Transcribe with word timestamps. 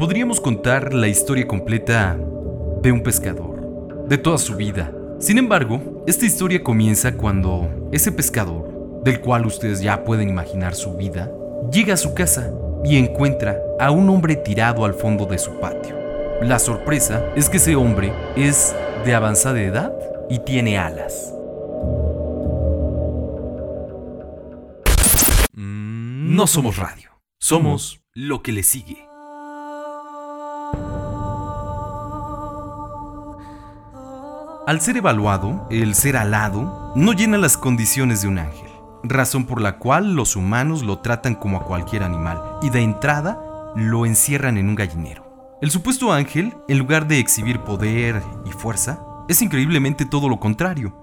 podríamos 0.00 0.40
contar 0.40 0.94
la 0.94 1.08
historia 1.08 1.46
completa 1.46 2.18
de 2.80 2.90
un 2.90 3.02
pescador, 3.02 4.06
de 4.08 4.16
toda 4.16 4.38
su 4.38 4.56
vida. 4.56 4.90
Sin 5.18 5.36
embargo, 5.36 6.02
esta 6.06 6.24
historia 6.24 6.62
comienza 6.62 7.18
cuando 7.18 7.90
ese 7.92 8.10
pescador, 8.10 9.02
del 9.04 9.20
cual 9.20 9.44
ustedes 9.44 9.82
ya 9.82 10.02
pueden 10.02 10.30
imaginar 10.30 10.74
su 10.74 10.94
vida, 10.94 11.30
llega 11.70 11.92
a 11.92 11.98
su 11.98 12.14
casa 12.14 12.50
y 12.82 12.96
encuentra 12.96 13.60
a 13.78 13.90
un 13.90 14.08
hombre 14.08 14.36
tirado 14.36 14.86
al 14.86 14.94
fondo 14.94 15.26
de 15.26 15.36
su 15.36 15.60
patio. 15.60 15.94
La 16.40 16.58
sorpresa 16.58 17.22
es 17.36 17.50
que 17.50 17.58
ese 17.58 17.76
hombre 17.76 18.10
es 18.36 18.74
de 19.04 19.14
avanzada 19.14 19.60
edad 19.60 19.92
y 20.30 20.38
tiene 20.38 20.78
alas. 20.78 21.34
Mm, 25.52 26.34
no 26.34 26.46
somos 26.46 26.78
radio, 26.78 27.10
somos 27.38 28.00
lo 28.14 28.42
que 28.42 28.52
le 28.52 28.62
sigue. 28.62 29.09
Al 34.70 34.80
ser 34.80 34.98
evaluado, 34.98 35.66
el 35.68 35.96
ser 35.96 36.16
alado 36.16 36.92
no 36.94 37.12
llena 37.12 37.38
las 37.38 37.56
condiciones 37.56 38.22
de 38.22 38.28
un 38.28 38.38
ángel, 38.38 38.70
razón 39.02 39.44
por 39.44 39.60
la 39.60 39.78
cual 39.78 40.14
los 40.14 40.36
humanos 40.36 40.84
lo 40.84 41.00
tratan 41.00 41.34
como 41.34 41.56
a 41.56 41.64
cualquier 41.64 42.04
animal 42.04 42.40
y 42.62 42.70
de 42.70 42.80
entrada 42.80 43.72
lo 43.74 44.06
encierran 44.06 44.58
en 44.58 44.68
un 44.68 44.76
gallinero. 44.76 45.58
El 45.60 45.72
supuesto 45.72 46.12
ángel, 46.12 46.54
en 46.68 46.78
lugar 46.78 47.08
de 47.08 47.18
exhibir 47.18 47.58
poder 47.62 48.22
y 48.46 48.52
fuerza, 48.52 49.00
es 49.28 49.42
increíblemente 49.42 50.04
todo 50.04 50.28
lo 50.28 50.38
contrario. 50.38 50.94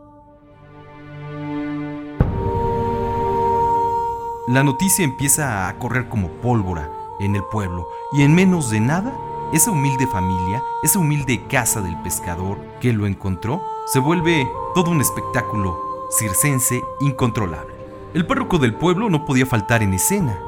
La 4.47 4.63
noticia 4.63 5.03
empieza 5.03 5.67
a 5.67 5.77
correr 5.77 6.07
como 6.07 6.29
pólvora 6.39 6.89
en 7.19 7.35
el 7.35 7.43
pueblo 7.51 7.85
y 8.13 8.21
en 8.21 8.33
menos 8.33 8.69
de 8.69 8.79
nada, 8.79 9.13
esa 9.53 9.71
humilde 9.71 10.07
familia, 10.07 10.61
esa 10.83 10.99
humilde 10.99 11.43
casa 11.47 11.81
del 11.81 11.99
pescador 12.01 12.57
que 12.81 12.93
lo 12.93 13.07
encontró, 13.07 13.61
se 13.85 13.99
vuelve 13.99 14.49
todo 14.75 14.91
un 14.91 15.01
espectáculo 15.01 15.87
circense 16.11 16.81
incontrolable. 16.99 17.75
El 18.13 18.25
párroco 18.25 18.57
del 18.57 18.73
pueblo 18.73 19.09
no 19.09 19.25
podía 19.25 19.45
faltar 19.45 19.83
en 19.83 19.93
escena. 19.93 20.39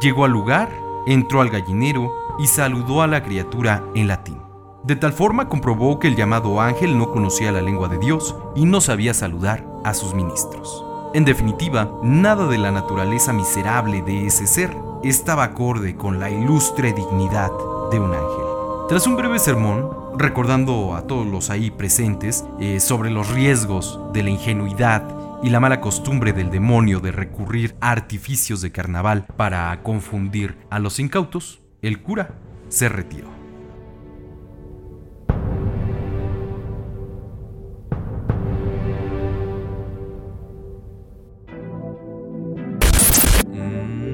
Llegó 0.00 0.24
al 0.24 0.32
lugar, 0.32 0.70
entró 1.06 1.40
al 1.40 1.50
gallinero 1.50 2.12
y 2.38 2.46
saludó 2.46 3.02
a 3.02 3.06
la 3.06 3.22
criatura 3.22 3.84
en 3.94 4.08
latín. 4.08 4.38
De 4.84 4.94
tal 4.94 5.12
forma 5.12 5.48
comprobó 5.48 5.98
que 5.98 6.06
el 6.06 6.16
llamado 6.16 6.60
ángel 6.60 6.96
no 6.96 7.10
conocía 7.10 7.50
la 7.50 7.62
lengua 7.62 7.88
de 7.88 7.98
Dios 7.98 8.36
y 8.54 8.66
no 8.66 8.80
sabía 8.80 9.14
saludar 9.14 9.66
a 9.84 9.94
sus 9.94 10.14
ministros. 10.14 10.84
En 11.12 11.24
definitiva, 11.24 11.90
nada 12.02 12.46
de 12.46 12.58
la 12.58 12.70
naturaleza 12.70 13.32
miserable 13.32 14.02
de 14.02 14.26
ese 14.26 14.46
ser 14.46 14.76
estaba 15.02 15.44
acorde 15.44 15.96
con 15.96 16.20
la 16.20 16.30
ilustre 16.30 16.92
dignidad 16.92 17.50
de 17.90 17.98
un 17.98 18.12
ángel. 18.12 18.45
Tras 18.88 19.08
un 19.08 19.16
breve 19.16 19.40
sermón, 19.40 20.16
recordando 20.16 20.94
a 20.94 21.08
todos 21.08 21.26
los 21.26 21.50
ahí 21.50 21.72
presentes 21.72 22.44
eh, 22.60 22.78
sobre 22.78 23.10
los 23.10 23.28
riesgos 23.30 23.98
de 24.12 24.22
la 24.22 24.30
ingenuidad 24.30 25.02
y 25.42 25.50
la 25.50 25.58
mala 25.58 25.80
costumbre 25.80 26.32
del 26.32 26.52
demonio 26.52 27.00
de 27.00 27.10
recurrir 27.10 27.74
a 27.80 27.90
artificios 27.90 28.60
de 28.60 28.70
carnaval 28.70 29.26
para 29.36 29.82
confundir 29.82 30.56
a 30.70 30.78
los 30.78 31.00
incautos, 31.00 31.58
el 31.82 32.00
cura 32.00 32.38
se 32.68 32.88
retiró. 32.88 33.26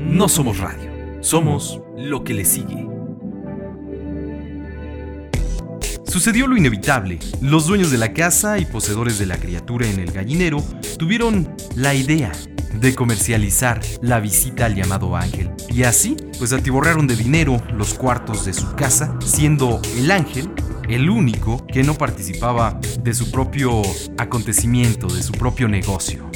No 0.07 0.31
somos 0.31 0.59
radio, 0.61 0.91
somos 1.21 1.83
lo 1.99 2.25
que 2.25 2.33
le 2.33 2.47
sigue. 2.47 2.92
Sucedió 6.13 6.47
lo 6.47 6.59
inevitable. 6.59 7.19
Los 7.41 7.67
dueños 7.67 7.91
de 7.91 7.97
la 7.97 8.13
casa 8.13 8.59
y 8.59 8.67
poseedores 8.67 9.19
de 9.19 9.25
la 9.25 9.39
criatura 9.39 9.89
en 9.89 9.99
el 9.99 10.13
gallinero 10.13 10.63
tuvieron 10.99 11.57
la 11.75 11.95
idea 11.95 12.31
de 12.79 12.95
comercializar 12.95 13.81
la 14.03 14.21
visita 14.21 14.67
al 14.67 14.75
llamado 14.75 15.17
ángel. 15.17 15.51
Y 15.71 15.85
así, 15.85 16.19
pues 16.39 16.53
atiborraron 16.53 17.07
de 17.07 17.17
dinero 17.17 17.63
los 17.73 17.95
cuartos 17.95 18.45
de 18.45 18.53
su 18.53 18.75
casa, 18.75 19.17
siendo 19.25 19.81
el 19.97 20.11
ángel 20.11 20.51
el 20.87 21.09
único 21.09 21.67
que 21.67 21.83
no 21.83 21.95
participaba 21.95 22.79
de 23.03 23.15
su 23.15 23.31
propio 23.31 23.81
acontecimiento, 24.19 25.07
de 25.07 25.23
su 25.23 25.33
propio 25.33 25.67
negocio. 25.67 26.31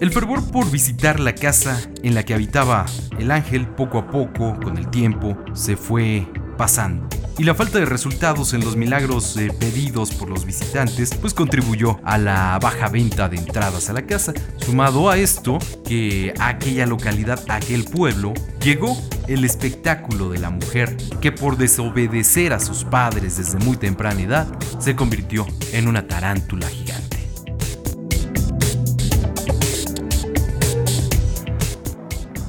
El 0.00 0.10
fervor 0.12 0.50
por 0.50 0.70
visitar 0.70 1.20
la 1.20 1.34
casa 1.34 1.78
en 2.02 2.14
la 2.14 2.22
que 2.22 2.32
habitaba 2.32 2.86
el 3.18 3.30
ángel 3.30 3.66
poco 3.66 3.98
a 3.98 4.10
poco, 4.10 4.58
con 4.58 4.78
el 4.78 4.88
tiempo, 4.88 5.36
se 5.52 5.76
fue 5.76 6.26
pasando. 6.56 7.06
Y 7.36 7.44
la 7.44 7.54
falta 7.54 7.78
de 7.78 7.84
resultados 7.84 8.54
en 8.54 8.62
los 8.62 8.76
milagros 8.76 9.38
pedidos 9.58 10.12
por 10.12 10.30
los 10.30 10.46
visitantes 10.46 11.14
pues 11.14 11.34
contribuyó 11.34 12.00
a 12.02 12.16
la 12.16 12.58
baja 12.62 12.88
venta 12.88 13.28
de 13.28 13.36
entradas 13.36 13.90
a 13.90 13.92
la 13.92 14.06
casa. 14.06 14.32
Sumado 14.56 15.10
a 15.10 15.18
esto, 15.18 15.58
que 15.86 16.32
a 16.38 16.48
aquella 16.48 16.86
localidad, 16.86 17.38
a 17.48 17.56
aquel 17.56 17.84
pueblo, 17.84 18.32
llegó 18.62 18.96
el 19.28 19.44
espectáculo 19.44 20.30
de 20.30 20.38
la 20.38 20.48
mujer 20.48 20.96
que 21.20 21.30
por 21.30 21.58
desobedecer 21.58 22.54
a 22.54 22.60
sus 22.60 22.84
padres 22.84 23.36
desde 23.36 23.58
muy 23.58 23.76
temprana 23.76 24.22
edad 24.22 24.48
se 24.78 24.96
convirtió 24.96 25.46
en 25.72 25.88
una 25.88 26.08
tarántula 26.08 26.68
gigante. 26.68 27.09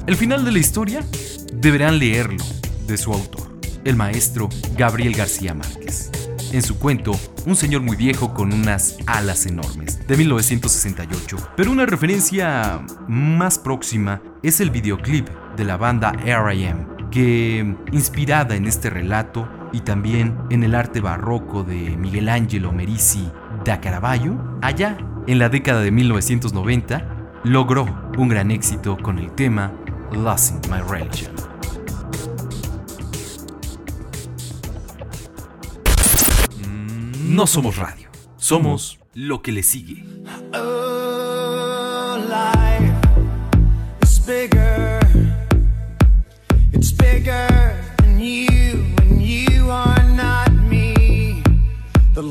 El 0.04 0.16
final 0.16 0.44
de 0.44 0.50
la 0.50 0.58
historia 0.58 1.04
deberán 1.52 2.00
leerlo 2.00 2.42
de 2.88 2.98
su 2.98 3.12
autor, 3.12 3.56
el 3.84 3.94
maestro 3.94 4.48
Gabriel 4.76 5.14
García 5.14 5.54
Márquez. 5.54 6.10
En 6.52 6.62
su 6.62 6.78
cuento, 6.78 7.12
Un 7.46 7.56
señor 7.56 7.82
muy 7.82 7.96
viejo 7.96 8.34
con 8.34 8.52
unas 8.52 8.98
alas 9.06 9.46
enormes, 9.46 10.06
de 10.06 10.16
1968. 10.16 11.36
Pero 11.56 11.72
una 11.72 11.86
referencia 11.86 12.84
más 13.08 13.58
próxima 13.58 14.22
es 14.44 14.60
el 14.60 14.70
videoclip 14.70 15.28
de 15.56 15.64
la 15.64 15.76
banda 15.76 16.12
R.I.M., 16.24 16.86
que, 17.10 17.76
inspirada 17.90 18.54
en 18.54 18.66
este 18.66 18.90
relato 18.90 19.48
y 19.72 19.80
también 19.80 20.36
en 20.50 20.62
el 20.62 20.74
arte 20.74 21.00
barroco 21.00 21.64
de 21.64 21.96
Miguel 21.96 22.28
Ángelo 22.28 22.72
Merisi 22.72 23.28
da 23.64 23.80
Caravaggio, 23.80 24.58
allá 24.62 24.96
en 25.26 25.38
la 25.38 25.48
década 25.48 25.80
de 25.80 25.90
1990, 25.90 27.40
logró 27.44 28.12
un 28.18 28.28
gran 28.28 28.52
éxito 28.52 28.96
con 28.96 29.18
el 29.18 29.32
tema 29.32 29.72
Losing 30.12 30.60
My 30.68 30.80
Religion. 30.82 31.34
Mm, 36.66 37.34
no 37.34 37.46
somos 37.46 37.76
radio, 37.76 38.08
somos 38.36 38.98
lo 39.14 39.40
que 39.40 39.52
le 39.52 39.62
sigue. 39.62 40.04
Oh, 40.52 42.22
life 42.28 42.92
is 44.02 44.18
bigger. 44.20 45.00
It's 46.72 46.92
bigger 46.92 47.74
than 47.98 48.20
you, 48.20 48.84
and 48.98 49.22
you 49.22 49.70
are 49.70 50.02
not 50.14 50.52
me. 50.52 51.42
The 52.14 52.22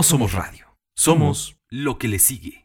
No 0.00 0.04
somos 0.04 0.32
radio, 0.32 0.66
somos 0.94 1.58
lo 1.68 1.98
que 1.98 2.08
le 2.08 2.18
sigue. 2.18 2.64